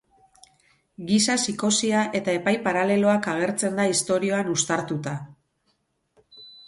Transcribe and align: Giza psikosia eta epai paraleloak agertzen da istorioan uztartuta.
Giza 1.09 1.35
psikosia 1.41 2.01
eta 2.19 2.35
epai 2.39 2.53
paraleloak 2.67 3.29
agertzen 3.35 3.77
da 3.81 3.85
istorioan 3.93 4.51
uztartuta. 4.55 5.15